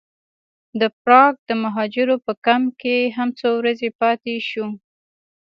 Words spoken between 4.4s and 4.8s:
شوو.